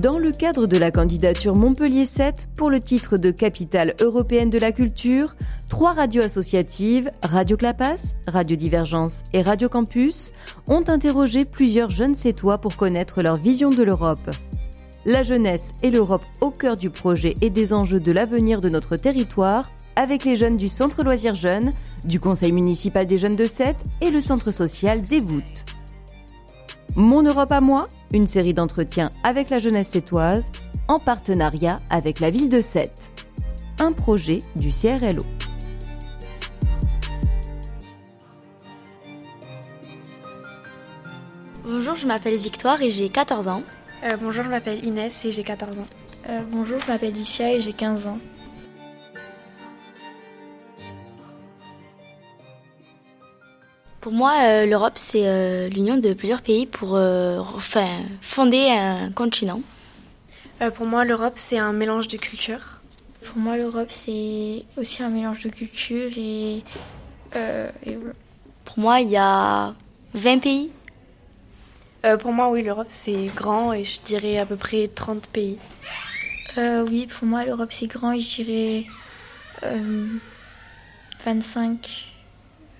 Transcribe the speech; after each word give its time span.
Dans 0.00 0.18
le 0.18 0.30
cadre 0.30 0.66
de 0.66 0.76
la 0.78 0.90
candidature 0.92 1.56
Montpellier 1.56 2.06
7 2.06 2.50
pour 2.56 2.70
le 2.70 2.78
titre 2.78 3.16
de 3.18 3.30
capitale 3.30 3.94
européenne 4.00 4.48
de 4.48 4.58
la 4.58 4.70
culture, 4.70 5.34
trois 5.68 5.92
radios 5.92 6.22
associatives, 6.22 7.10
Radio 7.22 7.56
Clapas, 7.56 8.14
Radio 8.26 8.56
Divergence 8.56 9.22
et 9.32 9.42
Radio 9.42 9.68
Campus, 9.68 10.32
ont 10.66 10.84
interrogé 10.88 11.44
plusieurs 11.44 11.88
jeunes 11.88 12.16
sétois 12.16 12.58
pour 12.58 12.76
connaître 12.76 13.22
leur 13.22 13.36
vision 13.36 13.68
de 13.68 13.82
l'Europe. 13.82 14.30
La 15.04 15.22
jeunesse 15.22 15.72
et 15.82 15.90
l'Europe 15.90 16.24
au 16.40 16.50
cœur 16.50 16.76
du 16.76 16.90
projet 16.90 17.34
et 17.40 17.50
des 17.50 17.72
enjeux 17.72 18.00
de 18.00 18.12
l'avenir 18.12 18.60
de 18.60 18.68
notre 18.68 18.96
territoire, 18.96 19.70
avec 19.96 20.24
les 20.24 20.36
jeunes 20.36 20.56
du 20.56 20.68
Centre 20.68 21.02
Loisirs 21.02 21.34
Jeunes, 21.34 21.72
du 22.04 22.20
Conseil 22.20 22.52
municipal 22.52 23.06
des 23.06 23.18
jeunes 23.18 23.36
de 23.36 23.44
Sète 23.44 23.82
et 24.00 24.10
le 24.10 24.20
Centre 24.20 24.52
social 24.52 25.02
des 25.02 25.20
Voûtes. 25.20 25.64
Mon 26.96 27.22
Europe 27.22 27.52
à 27.52 27.60
moi, 27.60 27.86
une 28.12 28.26
série 28.26 28.54
d'entretiens 28.54 29.10
avec 29.22 29.50
la 29.50 29.58
jeunesse 29.58 29.88
sétoise, 29.88 30.50
en 30.88 30.98
partenariat 30.98 31.80
avec 31.90 32.18
la 32.18 32.30
ville 32.30 32.48
de 32.48 32.60
Sète. 32.60 33.10
Un 33.78 33.92
projet 33.92 34.38
du 34.56 34.70
CRLO. 34.70 35.37
Bonjour, 41.78 41.94
je 41.94 42.08
m'appelle 42.08 42.34
Victoire 42.34 42.82
et 42.82 42.90
j'ai 42.90 43.08
14 43.08 43.46
ans. 43.46 43.62
Euh, 44.02 44.16
bonjour, 44.16 44.42
je 44.42 44.50
m'appelle 44.50 44.84
Inès 44.84 45.24
et 45.24 45.30
j'ai 45.30 45.44
14 45.44 45.78
ans. 45.78 45.86
Euh, 46.28 46.40
bonjour, 46.50 46.80
je 46.80 46.90
m'appelle 46.90 47.12
Licia 47.12 47.52
et 47.52 47.60
j'ai 47.60 47.72
15 47.72 48.08
ans. 48.08 48.18
Pour 54.00 54.10
moi, 54.10 54.32
euh, 54.42 54.66
l'Europe, 54.66 54.94
c'est 54.96 55.28
euh, 55.28 55.68
l'union 55.68 55.98
de 55.98 56.14
plusieurs 56.14 56.42
pays 56.42 56.66
pour 56.66 56.96
euh, 56.96 57.38
enfin, 57.38 58.00
fonder 58.22 58.70
un 58.70 59.12
continent. 59.12 59.60
Euh, 60.60 60.72
pour 60.72 60.84
moi, 60.86 61.04
l'Europe, 61.04 61.34
c'est 61.36 61.58
un 61.58 61.72
mélange 61.72 62.08
de 62.08 62.16
cultures. 62.16 62.80
Pour 63.24 63.38
moi, 63.38 63.56
l'Europe, 63.56 63.90
c'est 63.90 64.64
aussi 64.76 65.04
un 65.04 65.10
mélange 65.10 65.44
de 65.44 65.48
cultures 65.50 66.10
et, 66.16 66.64
euh, 67.36 67.70
et 67.86 67.94
voilà. 67.94 68.14
Pour 68.64 68.80
moi, 68.80 69.00
il 69.00 69.10
y 69.10 69.16
a 69.16 69.74
20 70.14 70.40
pays. 70.40 70.72
Euh, 72.04 72.16
pour 72.16 72.32
moi, 72.32 72.48
oui, 72.50 72.62
l'Europe, 72.62 72.88
c'est 72.92 73.26
grand 73.34 73.72
et 73.72 73.82
je 73.82 74.00
dirais 74.02 74.38
à 74.38 74.46
peu 74.46 74.56
près 74.56 74.88
30 74.88 75.26
pays. 75.26 75.58
Euh, 76.56 76.86
oui, 76.88 77.06
pour 77.06 77.26
moi, 77.26 77.44
l'Europe, 77.44 77.72
c'est 77.72 77.88
grand 77.88 78.12
et 78.12 78.20
je 78.20 78.42
dirais 78.42 78.84
euh, 79.64 80.06
25, 81.24 82.14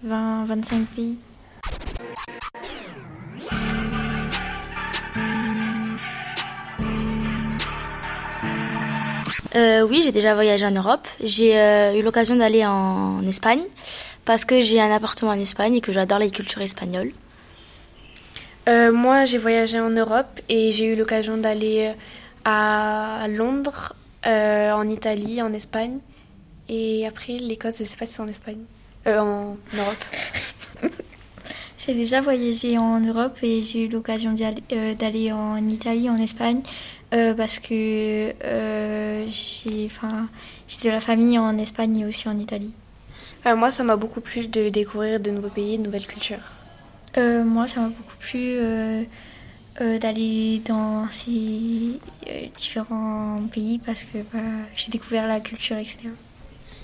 20, 0.04 0.44
25 0.44 0.86
pays. 0.86 1.18
Euh, 9.56 9.82
oui, 9.82 10.02
j'ai 10.04 10.12
déjà 10.12 10.34
voyagé 10.34 10.64
en 10.64 10.70
Europe. 10.70 11.08
J'ai 11.22 11.58
euh, 11.58 11.98
eu 11.98 12.02
l'occasion 12.02 12.36
d'aller 12.36 12.64
en 12.64 13.26
Espagne 13.26 13.62
parce 14.24 14.44
que 14.44 14.60
j'ai 14.60 14.80
un 14.80 14.92
appartement 14.94 15.32
en 15.32 15.40
Espagne 15.40 15.74
et 15.74 15.80
que 15.80 15.92
j'adore 15.92 16.20
la 16.20 16.28
culture 16.28 16.62
espagnole. 16.62 17.10
Euh, 18.68 18.92
moi, 18.92 19.24
j'ai 19.24 19.38
voyagé 19.38 19.80
en 19.80 19.90
Europe 19.90 20.40
et 20.48 20.72
j'ai 20.72 20.92
eu 20.92 20.96
l'occasion 20.96 21.38
d'aller 21.38 21.94
à 22.44 23.26
Londres, 23.28 23.94
euh, 24.26 24.72
en 24.72 24.86
Italie, 24.88 25.40
en 25.40 25.52
Espagne. 25.52 25.98
Et 26.68 27.06
après, 27.06 27.38
l'Écosse, 27.38 27.76
je 27.78 27.84
sais 27.84 27.96
pas 27.96 28.04
si 28.04 28.14
c'est 28.14 28.20
en 28.20 28.28
Espagne. 28.28 28.60
Euh, 29.06 29.18
en 29.20 29.56
Europe. 29.74 30.04
J'ai 31.78 31.94
déjà 31.94 32.20
voyagé 32.20 32.76
en 32.76 33.00
Europe 33.00 33.38
et 33.40 33.62
j'ai 33.62 33.84
eu 33.84 33.88
l'occasion 33.88 34.34
euh, 34.72 34.94
d'aller 34.94 35.30
en 35.32 35.56
Italie, 35.68 36.10
en 36.10 36.18
Espagne, 36.18 36.60
euh, 37.14 37.34
parce 37.34 37.60
que 37.60 38.34
euh, 38.44 39.26
j'ai 39.28 39.88
de 39.88 40.90
la 40.90 41.00
famille 41.00 41.38
en 41.38 41.56
Espagne 41.56 41.98
et 41.98 42.04
aussi 42.04 42.28
en 42.28 42.36
Italie. 42.36 42.72
Euh, 43.46 43.54
moi, 43.54 43.70
ça 43.70 43.84
m'a 43.84 43.96
beaucoup 43.96 44.20
plu 44.20 44.48
de 44.48 44.68
découvrir 44.68 45.20
de 45.20 45.30
nouveaux 45.30 45.48
pays, 45.48 45.78
de 45.78 45.84
nouvelles 45.84 46.06
cultures. 46.06 46.57
Euh, 47.18 47.44
moi, 47.44 47.66
ça 47.66 47.80
m'a 47.80 47.88
beaucoup 47.88 48.16
plu 48.18 48.38
euh, 48.40 49.02
euh, 49.80 49.98
d'aller 49.98 50.60
dans 50.64 51.06
ces 51.10 51.98
euh, 52.28 52.46
différents 52.56 53.40
pays 53.52 53.78
parce 53.84 54.04
que 54.04 54.18
bah, 54.32 54.38
j'ai 54.76 54.90
découvert 54.90 55.26
la 55.26 55.40
culture, 55.40 55.76
etc. 55.76 56.08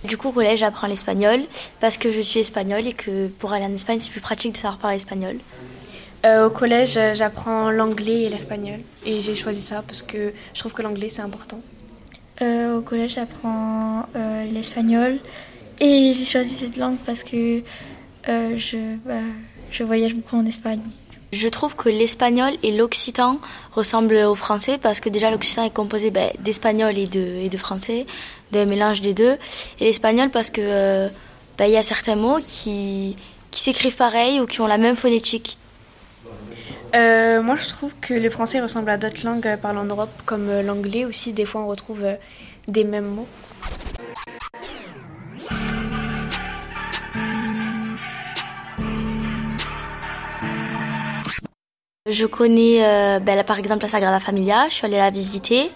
Du 0.05 0.17
coup, 0.19 0.29
au 0.29 0.33
collège, 0.33 0.59
j'apprends 0.59 0.87
l'espagnol 0.87 1.41
parce 1.81 1.97
que 1.97 2.13
je 2.13 2.21
suis 2.21 2.41
espagnole 2.41 2.87
et 2.87 2.93
que 2.93 3.29
pour 3.29 3.53
aller 3.53 3.65
en 3.65 3.73
Espagne, 3.73 3.99
c'est 4.01 4.11
plus 4.11 4.21
pratique 4.21 4.53
de 4.53 4.57
savoir 4.59 4.79
parler 4.79 4.99
espagnol. 4.99 5.37
Euh, 6.27 6.47
au 6.47 6.51
collège, 6.51 6.99
j'apprends 7.15 7.71
l'anglais 7.71 8.23
et 8.23 8.29
l'espagnol. 8.29 8.81
Et 9.05 9.21
j'ai 9.21 9.35
choisi 9.35 9.63
ça 9.63 9.83
parce 9.83 10.03
que 10.03 10.33
je 10.53 10.59
trouve 10.61 10.73
que 10.73 10.83
l'anglais, 10.83 11.09
c'est 11.09 11.23
important. 11.23 11.61
Euh, 12.43 12.79
au 12.79 12.83
collège, 12.83 13.15
j'apprends 13.15 14.07
euh, 14.17 14.45
l'espagnol 14.47 15.19
et 15.81 16.13
j'ai 16.13 16.25
choisi 16.25 16.55
cette 16.55 16.77
langue 16.77 16.97
parce 17.07 17.23
que 17.23 17.63
euh, 18.29 18.57
je, 18.57 18.97
bah, 19.05 19.21
je 19.75 19.83
voyage 19.83 20.15
beaucoup 20.15 20.37
en 20.37 20.47
Espagne. 20.47 20.81
Je 21.33 21.49
trouve 21.49 21.75
que 21.75 21.89
l'espagnol 21.89 22.53
et 22.63 22.71
l'occitan 22.77 23.41
ressemblent 23.73 24.23
au 24.25 24.37
français 24.37 24.79
parce 24.79 25.01
que 25.01 25.09
déjà 25.09 25.33
l'occitan 25.33 25.65
est 25.65 25.75
composé 25.75 26.13
ben, 26.13 26.31
d'espagnol 26.39 26.97
et 26.97 27.07
de, 27.07 27.19
et 27.19 27.49
de 27.49 27.57
français, 27.57 28.07
d'un 28.53 28.67
mélange 28.67 29.01
des 29.01 29.15
deux. 29.15 29.37
Et 29.81 29.87
l'espagnol 29.87 30.31
parce 30.31 30.51
que 30.51 30.61
euh, 30.63 31.09
ben, 31.59 31.65
il 31.67 31.73
y 31.73 31.77
a 31.77 31.83
certains 31.83 32.15
mots 32.15 32.39
qui, 32.45 33.17
qui 33.51 33.61
s'écrivent 33.61 33.97
pareil 33.97 34.41
ou 34.41 34.47
qui 34.47 34.61
ont 34.61 34.69
la 34.69 34.79
même 34.79 34.95
phonétique. 34.95 35.59
Euh, 36.95 37.43
moi, 37.43 37.57
je 37.57 37.67
trouve 37.67 37.93
que 38.01 38.15
le 38.15 38.31
français 38.31 38.61
ressemble 38.61 38.91
à 38.91 38.97
d'autres 38.97 39.25
langues 39.25 39.49
euh, 39.49 39.57
parlées 39.57 39.81
en 39.81 39.87
Europe, 39.87 40.23
comme 40.25 40.49
l'anglais 40.61 41.05
aussi. 41.05 41.33
Des 41.33 41.45
fois, 41.45 41.63
on 41.63 41.67
retrouve 41.67 42.05
des 42.69 42.85
mêmes 42.85 43.09
mots. 43.09 43.27
Je 52.15 52.27
connais 52.27 52.77
euh, 52.85 53.19
ben, 53.19 53.35
là, 53.35 53.43
par 53.45 53.59
exemple 53.59 53.83
la 53.83 53.89
Sagrada 53.89 54.21
Familia, 54.21 54.67
je 54.69 54.75
suis 54.75 54.87
allée 54.87 54.99
la 54.99 55.11
visiter. 55.11 55.71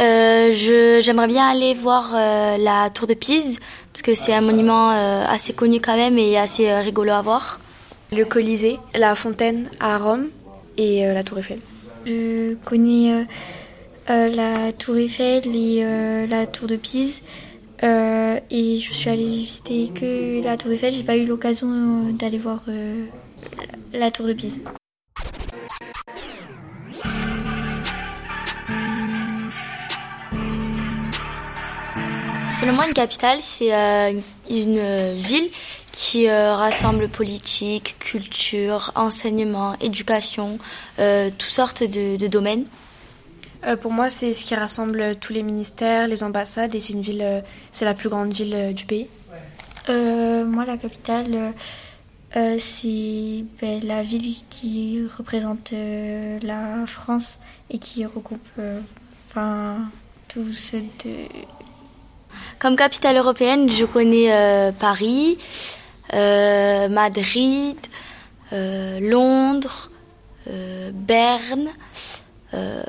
Euh, 0.00 0.50
je- 0.52 1.00
J'aimerais 1.02 1.28
bien 1.28 1.46
aller 1.46 1.74
voir 1.74 2.04
euh, 2.14 2.56
la 2.56 2.88
tour 2.90 3.06
de 3.06 3.14
Pise 3.14 3.58
parce 3.92 4.02
que 4.02 4.14
c'est 4.14 4.32
un 4.32 4.40
monument 4.40 4.90
euh, 4.92 5.24
assez 5.28 5.52
connu 5.52 5.80
quand 5.80 5.96
même 5.96 6.16
et 6.18 6.38
assez 6.38 6.68
euh, 6.68 6.80
rigolo 6.80 7.12
à 7.12 7.20
voir. 7.22 7.60
Le 8.10 8.24
Colisée, 8.24 8.78
la 8.94 9.14
fontaine 9.14 9.68
à 9.80 9.98
Rome 9.98 10.28
et 10.78 11.06
euh, 11.06 11.14
la 11.14 11.22
Tour 11.22 11.38
Eiffel. 11.38 11.58
Je 12.06 12.54
connais 12.64 13.12
euh, 13.12 13.24
euh, 14.10 14.28
la 14.30 14.72
tour 14.72 14.96
Eiffel 14.96 15.42
et 15.54 15.80
euh, 15.84 16.26
la 16.26 16.46
tour 16.46 16.68
de 16.68 16.76
Pise. 16.76 17.22
Euh, 17.82 18.38
et 18.50 18.78
je 18.78 18.92
suis 18.92 19.10
allée 19.10 19.26
visiter 19.44 19.90
que 19.94 20.42
la 20.42 20.56
tour 20.56 20.72
Eiffel. 20.72 20.92
J'ai 20.92 21.02
pas 21.02 21.16
eu 21.16 21.26
l'occasion 21.26 21.68
euh, 21.70 22.12
d'aller 22.12 22.38
voir 22.38 22.60
euh, 22.68 23.04
la, 23.92 23.98
la 24.00 24.10
tour 24.10 24.26
de 24.26 24.32
Pise. 24.32 24.58
Selon 32.60 32.72
moi, 32.74 32.86
une 32.86 32.94
capitale, 32.94 33.38
c'est 33.40 33.74
euh, 33.74 34.12
une 34.48 35.14
ville 35.14 35.50
qui 35.92 36.28
euh, 36.28 36.54
rassemble 36.56 37.08
politique, 37.08 37.96
culture, 37.98 38.90
enseignement, 38.96 39.76
éducation, 39.80 40.58
euh, 40.98 41.30
toutes 41.30 41.50
sortes 41.50 41.82
de, 41.82 42.16
de 42.16 42.26
domaines. 42.26 42.64
Euh, 43.66 43.76
pour 43.76 43.92
moi, 43.92 44.10
c'est 44.10 44.34
ce 44.34 44.44
qui 44.44 44.54
rassemble 44.54 45.16
tous 45.16 45.32
les 45.32 45.42
ministères, 45.42 46.08
les 46.08 46.24
ambassades, 46.24 46.74
et 46.74 46.80
c'est 46.80 46.92
une 46.94 47.02
ville, 47.02 47.44
c'est 47.70 47.84
la 47.84 47.94
plus 47.94 48.08
grande 48.08 48.32
ville 48.32 48.74
du 48.74 48.86
pays. 48.86 49.08
Euh, 49.88 50.44
moi, 50.44 50.64
la 50.64 50.76
capitale, 50.76 51.52
euh, 52.36 52.38
euh, 52.38 52.56
c'est 52.58 53.44
ben, 53.60 53.80
la 53.84 54.02
ville 54.02 54.36
qui 54.50 55.06
représente 55.16 55.72
euh, 55.72 56.38
la 56.42 56.86
France 56.86 57.38
et 57.70 57.78
qui 57.78 58.04
regroupe 58.04 58.40
euh, 58.58 58.80
enfin, 59.28 59.78
tous 60.28 60.52
ceux 60.52 60.80
de. 60.80 61.14
Comme 62.58 62.76
capitale 62.76 63.16
européenne, 63.16 63.70
je 63.70 63.84
connais 63.84 64.32
euh, 64.32 64.72
Paris, 64.72 65.38
euh, 66.12 66.88
Madrid, 66.88 67.76
euh, 68.52 68.98
Londres, 69.00 69.90
euh, 70.48 70.90
Berne, 70.92 71.68
euh, 72.54 72.82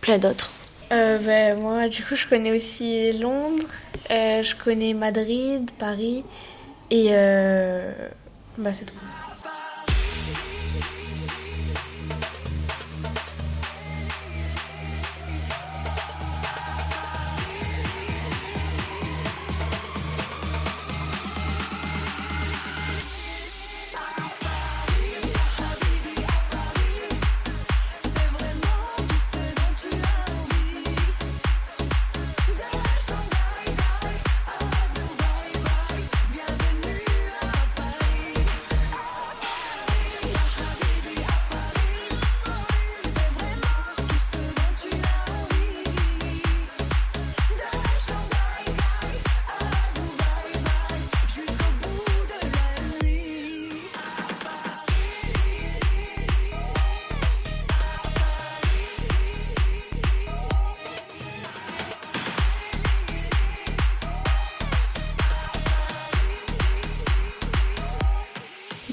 plein 0.00 0.18
d'autres. 0.18 0.52
Euh, 0.92 1.18
ben, 1.18 1.58
moi, 1.60 1.88
du 1.88 2.04
coup, 2.04 2.14
je 2.14 2.26
connais 2.28 2.54
aussi 2.56 3.12
Londres 3.14 3.64
je 4.08 4.54
connais 4.54 4.94
Madrid, 4.94 5.68
Paris 5.78 6.24
et 6.90 7.08
bah, 8.56 8.72
c'est 8.72 8.86
tout. 8.86 8.94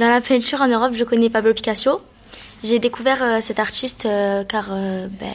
Dans 0.04 0.10
la 0.10 0.20
peinture 0.20 0.62
en 0.62 0.68
Europe, 0.68 0.96
je 0.96 1.06
connais 1.06 1.30
Pablo 1.30 1.54
Picasso. 1.54 2.02
J'ai 2.62 2.80
découvert 2.80 3.24
euh, 3.24 3.40
cet 3.40 3.58
artiste 3.58 4.06
euh, 4.06 4.44
car 4.44 4.68
euh, 4.70 5.08
ben, 5.08 5.32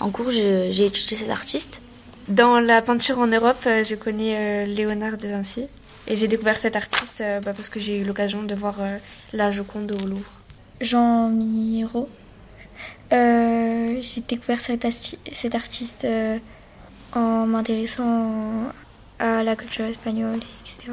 en 0.00 0.10
cours, 0.10 0.30
j'ai 0.30 0.84
étudié 0.84 1.16
cet 1.16 1.30
artiste. 1.30 1.80
Dans 2.28 2.60
la 2.60 2.82
peinture 2.82 3.18
en 3.20 3.26
Europe, 3.26 3.62
je 3.64 3.94
connais 3.94 4.66
Léonard 4.66 5.16
de 5.16 5.28
Vinci. 5.28 5.66
Et 6.06 6.16
j'ai 6.16 6.28
découvert 6.28 6.58
cet 6.58 6.76
artiste 6.76 7.24
bah, 7.42 7.54
parce 7.54 7.70
que 7.70 7.80
j'ai 7.80 8.00
eu 8.00 8.04
l'occasion 8.04 8.42
de 8.42 8.54
voir 8.54 8.80
la 9.32 9.50
Joconde 9.50 9.92
au 9.92 10.06
Louvre. 10.06 10.42
Jean 10.82 11.30
Miro. 11.30 12.06
j'ai 13.10 14.20
découvert 14.28 14.60
cet, 14.60 14.86
cet 15.32 15.54
artiste 15.54 16.06
en 17.14 17.46
m'intéressant 17.46 18.30
à 19.18 19.42
la 19.42 19.56
culture 19.56 19.86
espagnole, 19.86 20.40
etc. 20.60 20.92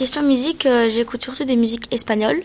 Question 0.00 0.22
musique, 0.22 0.64
euh, 0.64 0.88
j'écoute 0.88 1.22
surtout 1.22 1.44
des 1.44 1.56
musiques 1.56 1.92
espagnoles. 1.92 2.42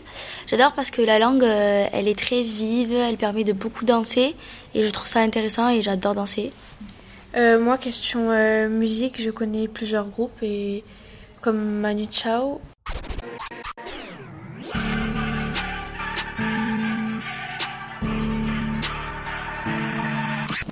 J'adore 0.48 0.74
parce 0.74 0.92
que 0.92 1.02
la 1.02 1.20
langue, 1.20 1.46
euh, 1.46 1.88
elle 1.94 2.10
est 2.10 2.20
très 2.20 2.44
vive, 2.44 2.92
elle 2.92 3.16
permet 3.16 3.46
de 3.46 3.54
beaucoup 3.54 3.86
danser 3.86 4.36
et 4.74 4.84
je 4.84 4.90
trouve 4.90 5.08
ça 5.08 5.22
intéressant 5.22 5.70
et 5.70 5.82
j'adore 5.82 6.16
danser. 6.16 6.52
Euh, 7.38 7.58
moi, 7.58 7.78
question 7.78 8.28
musique, 8.68 9.22
je 9.22 9.30
connais 9.30 9.70
plusieurs 9.70 10.10
groupes 10.10 10.38
et 10.42 10.84
comme 11.40 11.80
Manu 11.80 12.08
Chao. 12.12 12.60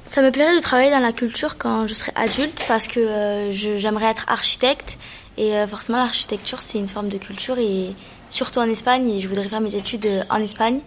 Ça 0.03 0.21
me 0.21 0.31
plairait 0.31 0.57
de 0.57 0.61
travailler 0.61 0.91
dans 0.91 0.99
la 0.99 1.13
culture 1.13 1.57
quand 1.57 1.87
je 1.87 1.93
serai 1.93 2.11
adulte 2.15 2.65
parce 2.67 2.89
que 2.89 3.51
j'aimerais 3.51 4.07
être 4.07 4.25
architecte 4.27 4.97
et 5.37 5.55
euh, 5.55 5.67
forcément, 5.67 5.97
l'architecture, 5.99 6.61
c'est 6.61 6.77
une 6.77 6.87
forme 6.87 7.09
de 7.09 7.17
culture, 7.17 7.57
et 7.57 7.95
surtout 8.29 8.59
en 8.59 8.69
Espagne. 8.69 9.09
Et 9.09 9.19
je 9.19 9.27
voudrais 9.27 9.47
faire 9.47 9.61
mes 9.61 9.75
études 9.75 10.05
euh, 10.05 10.23
en 10.29 10.37
Espagne, 10.37 10.81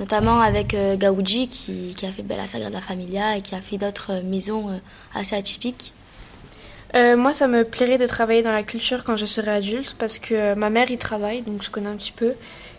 notamment 0.00 0.40
avec 0.40 0.74
euh, 0.74 0.96
Gaudi, 0.96 1.48
qui, 1.48 1.94
a 2.04 2.12
fait 2.12 2.24
la 2.28 2.46
Sagrada 2.46 2.80
Familia 2.80 3.36
et 3.36 3.42
qui 3.42 3.54
a 3.54 3.60
fait 3.60 3.78
d'autres 3.78 4.22
maisons 4.22 4.80
assez 5.14 5.36
atypiques. 5.36 5.92
moi, 6.94 7.32
ça 7.32 7.48
me 7.48 7.64
plairait 7.64 7.98
de 7.98 8.06
travailler 8.06 8.42
dans 8.42 8.52
la 8.52 8.62
culture 8.62 9.04
quand 9.04 9.16
je 9.16 9.26
serai 9.26 9.50
adulte, 9.50 9.94
parce 9.98 10.18
que 10.18 10.54
ma 10.54 10.70
mère 10.70 10.90
y 10.90 10.98
travaille, 10.98 11.42
donc 11.42 11.62
je 11.62 11.70
connais 11.70 11.88
un 11.88 11.96
petit 11.96 12.12
peu, 12.12 12.34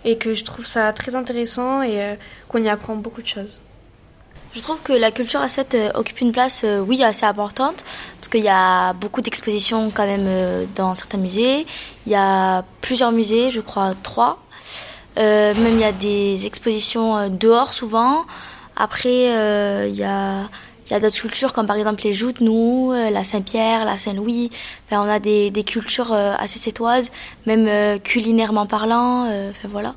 et 0.06 0.18
que 0.18 0.34
je 0.34 0.44
trouve 0.44 0.66
ça 0.66 0.92
très 0.94 1.16
intéressant 1.16 1.82
et 1.84 2.18
qu'on 2.48 2.64
y 2.64 2.70
apprend 2.70 2.96
beaucoup 2.96 3.22
de 3.22 3.28
choses. 3.28 3.62
Je 4.52 4.62
trouve 4.62 4.82
que 4.82 4.94
la 4.94 5.12
culture 5.12 5.48
7 5.48 5.76
euh, 5.76 5.92
occupe 5.94 6.22
une 6.22 6.32
place, 6.32 6.64
euh, 6.64 6.80
oui, 6.80 7.04
assez 7.04 7.26
importante, 7.26 7.84
parce 8.20 8.30
qu'il 8.30 8.44
y 8.44 8.50
a 8.50 8.94
beaucoup 8.94 9.22
d'expositions 9.22 9.92
quand 9.94 10.08
même 10.08 10.26
euh, 10.26 10.66
dans 10.76 10.96
certains 10.96 11.20
musées. 11.20 11.68
Il 12.08 12.12
y 12.12 12.16
a 12.16 12.64
plusieurs 12.82 13.12
musées, 13.12 13.52
je 13.52 13.62
crois 13.62 13.94
trois. 14.02 14.40
même 15.18 15.76
il 15.76 15.80
y 15.80 15.84
a 15.84 15.92
des 15.92 16.48
expositions 16.48 17.30
dehors 17.30 17.74
souvent. 17.74 18.26
Après, 18.76 19.26
il 19.90 19.96
y 19.96 20.04
a, 20.04 20.50
il 20.88 20.92
y 20.92 20.94
a 20.96 21.00
d'autres 21.00 21.20
cultures 21.20 21.54
comme 21.54 21.68
par 21.68 21.76
exemple 21.76 22.02
les 22.04 22.14
joutes, 22.14 22.42
nous, 22.42 22.92
la 22.94 23.24
Saint-Pierre, 23.24 23.86
la 23.86 23.98
Saint-Louis. 23.98 24.50
Enfin, 24.86 25.04
on 25.06 25.10
a 25.10 25.20
des, 25.20 25.52
des 25.52 25.64
cultures 25.64 26.14
assez 26.14 26.58
sétoises, 26.58 27.12
même 27.46 28.00
culinairement 28.00 28.66
parlant. 28.66 29.26
enfin 29.28 29.68
voilà. 29.68 29.94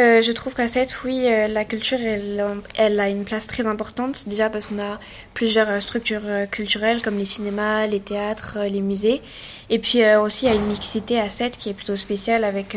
Euh, 0.00 0.22
je 0.22 0.32
trouve 0.32 0.54
qu'à 0.54 0.66
7, 0.66 1.04
oui, 1.04 1.26
euh, 1.26 1.46
la 1.46 1.66
culture, 1.66 1.98
elle, 2.00 3.00
a 3.00 3.08
une 3.10 3.24
place 3.24 3.46
très 3.46 3.66
importante. 3.66 4.26
Déjà 4.28 4.48
parce 4.48 4.66
qu'on 4.66 4.78
a 4.78 4.98
plusieurs 5.34 5.68
euh, 5.68 5.80
structures 5.80 6.22
culturelles 6.50 7.02
comme 7.02 7.18
les 7.18 7.26
cinémas, 7.26 7.86
les 7.86 8.00
théâtres, 8.00 8.58
les 8.70 8.80
musées. 8.80 9.20
Et 9.68 9.78
puis 9.78 10.00
aussi, 10.16 10.46
il 10.46 10.48
y 10.48 10.52
a 10.52 10.54
une 10.54 10.66
mixité 10.66 11.20
à 11.20 11.28
7 11.28 11.58
qui 11.58 11.68
est 11.68 11.74
plutôt 11.74 11.96
spéciale 11.96 12.44
avec 12.44 12.76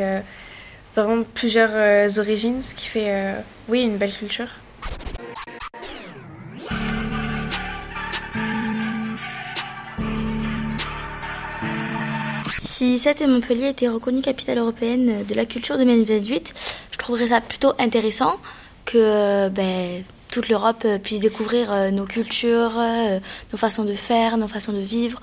vraiment 0.96 1.24
plusieurs 1.34 2.20
origines, 2.20 2.62
ce 2.62 2.76
qui 2.76 2.86
fait, 2.86 3.36
oui, 3.68 3.82
une 3.82 3.98
belle 3.98 4.14
culture. 4.14 4.48
Si 12.62 13.00
7 13.00 13.22
et 13.22 13.28
Montpellier 13.28 13.70
étaient 13.70 13.88
reconnus 13.88 14.24
capitale 14.24 14.58
européenne 14.58 15.26
de 15.28 15.36
la 15.36 15.46
culture 15.46 15.78
2028, 15.78 16.54
trouverais 16.98 17.30
ça 17.30 17.42
plutôt 17.42 17.74
intéressant 17.80 18.36
que 18.86 19.50
ben, 19.50 20.04
toute 20.34 20.50
l'Europe 20.50 20.86
puisse 21.04 21.20
découvrir 21.20 21.72
euh, 21.72 21.92
nos 21.92 22.06
cultures, 22.06 22.74
euh, 22.78 23.20
nos 23.52 23.58
façons 23.58 23.86
de 23.86 23.94
faire, 23.94 24.38
nos 24.38 24.48
façons 24.48 24.74
de 24.74 24.80
vivre, 24.80 25.22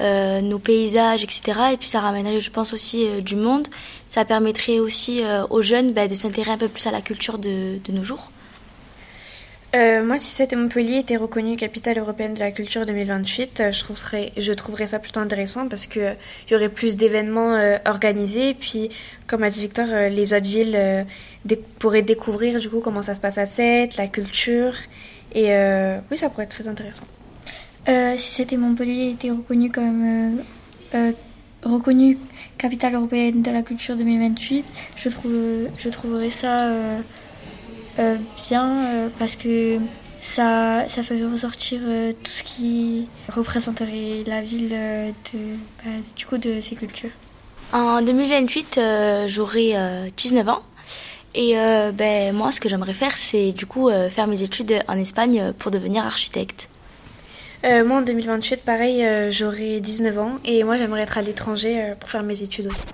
euh, 0.00 0.40
nos 0.40 0.60
paysages, 0.60 1.24
etc. 1.24 1.42
Et 1.72 1.76
puis 1.76 1.88
ça 1.88 2.00
ramènerait, 2.00 2.40
je 2.40 2.50
pense, 2.50 2.72
aussi 2.72 3.08
du 3.22 3.34
monde. 3.34 3.66
Ça 4.08 4.24
permettrait 4.24 4.78
aussi 4.78 5.22
aux 5.50 5.60
jeunes 5.60 5.92
ben, 5.92 6.08
de 6.08 6.14
s'intéresser 6.14 6.52
un 6.52 6.58
peu 6.58 6.68
plus 6.68 6.86
à 6.86 6.92
la 6.92 7.00
culture 7.00 7.38
de 7.38 7.80
nos 7.88 8.04
jours. 8.04 8.30
Euh, 9.74 10.04
moi, 10.04 10.18
si 10.18 10.30
c'était 10.30 10.54
Montpellier 10.54 10.98
était 10.98 11.16
reconnue 11.16 11.56
capitale 11.56 11.98
européenne 11.98 12.34
de 12.34 12.38
la 12.38 12.52
culture 12.52 12.86
2028, 12.86 13.60
euh, 13.60 13.72
je, 13.72 14.52
trouverais, 14.52 14.86
ça 14.86 15.00
plutôt 15.00 15.18
intéressant 15.18 15.66
parce 15.68 15.88
euh, 15.96 16.14
il 16.46 16.52
y 16.52 16.56
aurait 16.56 16.68
plus 16.68 16.96
d'événements 16.96 17.58
organisés. 17.84 18.50
Et 18.50 18.54
puis, 18.54 18.90
comme 19.26 19.42
a 19.42 19.50
dit 19.50 19.62
Victor, 19.62 19.86
les 20.10 20.32
autres 20.32 20.46
villes 20.46 21.06
pourraient 21.80 22.02
découvrir 22.02 22.60
du 22.60 22.70
coup 22.70 22.80
comment 22.80 23.02
ça 23.02 23.14
se 23.14 23.20
passe 23.20 23.38
à 23.38 23.46
Sète, 23.46 23.96
la 23.96 24.06
culture. 24.06 24.74
Et 25.34 25.48
oui, 26.10 26.16
ça 26.16 26.28
pourrait 26.28 26.44
être 26.44 26.50
très 26.50 26.68
intéressant. 26.68 27.06
si 28.16 28.32
c'était 28.32 28.56
Montpellier 28.56 29.10
était 29.10 29.30
reconnue 29.30 29.70
comme 29.70 30.42
reconnue 31.64 32.18
capitale 32.58 32.94
européenne 32.94 33.42
de 33.42 33.50
la 33.50 33.62
culture 33.62 33.96
2028, 33.96 34.64
je, 34.96 35.08
trouve, 35.08 35.32
je 35.78 35.88
trouverais 35.88 36.30
ça 36.30 37.00
euh, 37.98 38.16
bien 38.48 38.78
euh, 38.78 39.08
parce 39.18 39.36
que 39.36 39.78
ça, 40.20 40.84
ça 40.88 41.02
fait 41.02 41.24
ressortir 41.24 41.80
euh, 41.84 42.12
tout 42.12 42.32
ce 42.32 42.42
qui 42.42 43.08
représenterait 43.28 44.24
la 44.26 44.40
ville 44.40 44.70
de, 44.70 45.12
bah, 45.84 45.90
du 46.16 46.26
coup 46.26 46.38
de 46.38 46.60
ces 46.60 46.74
cultures. 46.74 47.10
En 47.72 48.02
2028, 48.02 48.80
j'aurai 49.26 49.74
19 50.16 50.48
ans. 50.48 50.62
Et 51.34 51.54
ben, 51.92 52.32
moi, 52.32 52.52
ce 52.52 52.60
que 52.60 52.68
j'aimerais 52.68 52.94
faire, 52.94 53.16
c'est 53.16 53.50
du 53.50 53.66
coup 53.66 53.90
faire 54.10 54.28
mes 54.28 54.44
études 54.44 54.78
en 54.86 54.96
Espagne 54.96 55.52
pour 55.58 55.72
devenir 55.72 56.04
architecte. 56.04 56.68
moi, 57.64 57.98
en 57.98 58.02
2028, 58.02 58.62
pareil, 58.62 59.04
j'aurai 59.32 59.80
19 59.80 60.18
ans. 60.20 60.38
Et 60.44 60.62
moi, 60.62 60.76
j'aimerais 60.76 61.02
être 61.02 61.18
à 61.18 61.22
l'étranger 61.22 61.94
pour 61.98 62.10
faire 62.10 62.22
mes 62.22 62.42
études 62.42 62.68
aussi. 62.68 62.84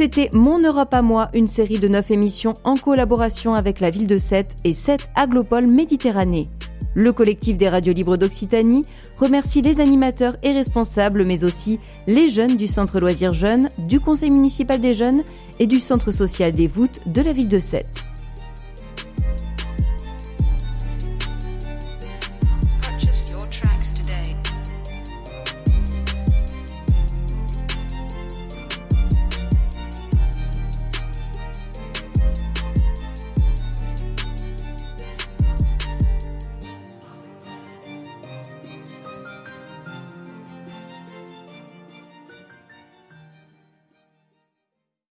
C'était 0.00 0.30
Mon 0.32 0.58
Europe 0.60 0.94
à 0.94 1.02
moi, 1.02 1.28
une 1.34 1.46
série 1.46 1.78
de 1.78 1.86
9 1.86 2.12
émissions 2.12 2.54
en 2.64 2.72
collaboration 2.72 3.52
avec 3.52 3.80
la 3.80 3.90
ville 3.90 4.06
de 4.06 4.16
Sète 4.16 4.56
et 4.64 4.72
Sète 4.72 5.10
Aglopole 5.14 5.66
Méditerranée. 5.66 6.48
Le 6.94 7.12
collectif 7.12 7.58
des 7.58 7.68
radios 7.68 7.92
libres 7.92 8.16
d'Occitanie 8.16 8.80
remercie 9.18 9.60
les 9.60 9.78
animateurs 9.78 10.38
et 10.42 10.52
responsables, 10.52 11.26
mais 11.28 11.44
aussi 11.44 11.80
les 12.06 12.30
jeunes 12.30 12.56
du 12.56 12.66
Centre 12.66 12.98
Loisirs 12.98 13.34
Jeunes, 13.34 13.68
du 13.76 14.00
Conseil 14.00 14.30
municipal 14.30 14.80
des 14.80 14.94
jeunes 14.94 15.22
et 15.58 15.66
du 15.66 15.80
Centre 15.80 16.12
social 16.12 16.50
des 16.50 16.66
voûtes 16.66 17.06
de 17.06 17.20
la 17.20 17.34
ville 17.34 17.48
de 17.48 17.60
Sète. 17.60 18.02